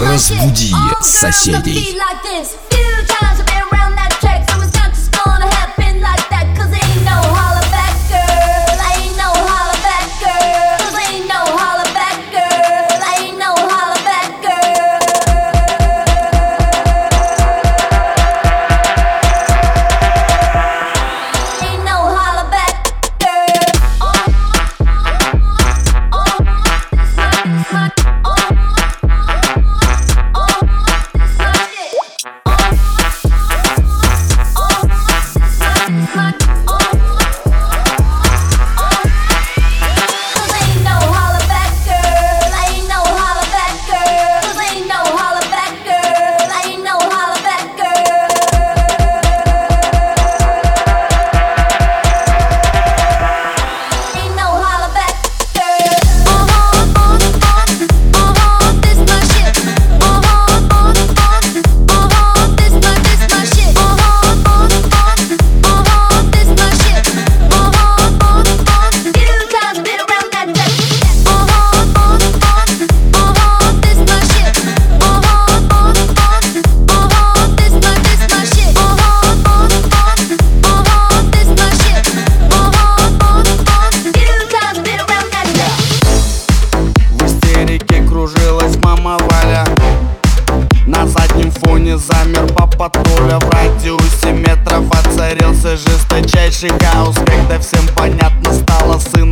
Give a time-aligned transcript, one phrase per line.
[0.00, 1.96] Разбуди соседей.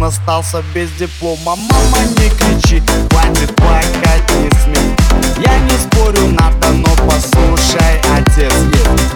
[0.08, 1.56] Остался без диплома.
[1.56, 4.96] Мама, не кричи, хватит плакать, не смей
[5.44, 8.52] Я не спорю, надо, но послушай, отец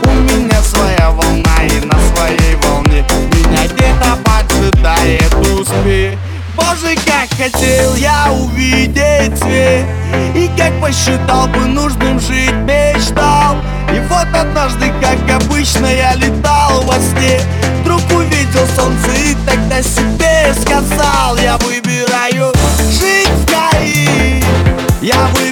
[0.04, 6.19] У меня своя волна и на своей волне Меня где-то поджидает успех
[6.56, 9.86] Боже, как хотел я увидеть свет
[10.34, 13.56] И как посчитал бы нужным жить, мечтал.
[13.94, 17.41] И вот однажды, как обычно, я летал во сне.
[17.82, 22.52] Вдруг увидел солнце и тогда себе сказал Я выбираю
[22.91, 24.42] жить в Каире
[25.00, 25.51] Я выбираю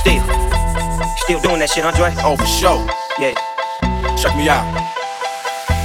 [0.00, 0.22] Still,
[1.16, 2.12] still doing that shit, Andre?
[2.18, 2.86] Oh, for sure.
[3.18, 3.34] Yeah.
[4.16, 5.03] Check me out.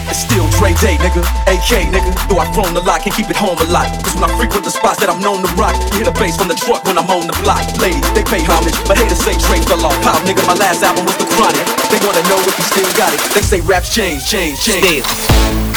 [0.10, 1.22] It's still Dre Day, nigga.
[1.46, 2.10] AK, nigga.
[2.28, 3.86] Though I've grown a lot, can't keep it home a lot.
[4.02, 6.36] Cause when I frequent the spots that I'm known to rock, you hear the bass
[6.36, 7.62] from the truck when I'm on the block.
[7.78, 9.96] Ladies, they pay homage, but haters say Dre fell off.
[10.02, 11.62] Pop, nigga, my last album was The Chronic.
[11.94, 13.22] They wanna know if he still got it.
[13.38, 15.06] They say raps change, change, change.
[15.06, 15.69] Say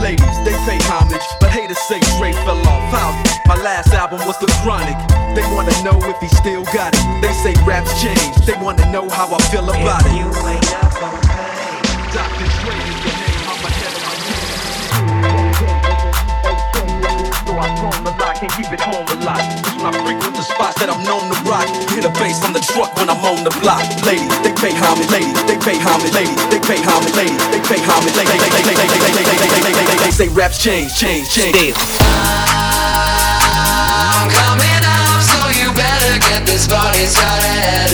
[0.00, 2.90] Ladies, they pay homage, but haters say Dre fell off.
[2.90, 3.12] How?
[3.46, 4.96] My last album was The Chronic.
[5.36, 7.04] They wanna know if he still got it.
[7.20, 8.34] They say raps change.
[8.46, 10.12] They wanna know how I feel about it.
[10.16, 11.20] You ain't up on.
[12.16, 12.48] Dr.
[12.64, 13.94] Dre is the name, I'm ahead
[15.12, 15.29] of my.
[17.60, 19.36] I roam a lot, can't keep it home a lot.
[19.60, 22.56] Cause when I frequent the spots that I'm known to rock, hear the bass on
[22.56, 23.84] the truck when I'm on the block.
[24.08, 27.76] Lady, they pay homage, lady, they pay homage, lady, they pay homage, lady, they pay
[27.84, 29.92] homage, lady, they pay homage, lady.
[30.00, 31.76] They say raps change, change, change.
[32.00, 32.16] I'm
[34.32, 37.92] coming up, so you better get this party started.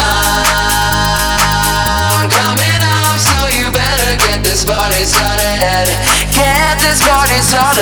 [0.00, 5.92] I'm coming up, so you better get this party started.
[6.32, 7.77] Get this party started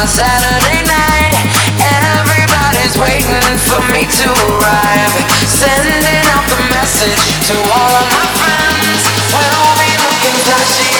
[0.00, 1.34] on Saturday night.
[1.76, 5.12] Everybody's waiting for me to arrive.
[5.44, 9.02] Sending out the message to all of my friends.
[9.28, 10.99] We'll be looking flashy